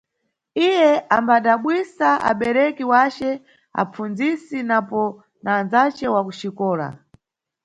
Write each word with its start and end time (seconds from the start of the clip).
Iye 0.65 0.89
ambadabwisa 1.17 2.09
abereki 2.29 2.83
wace, 2.91 3.29
apfundzisi 3.81 4.57
napo 4.69 5.01
na 5.43 5.51
andzace 5.59 6.05
wa 6.13 6.21
kuxikola. 6.25 6.87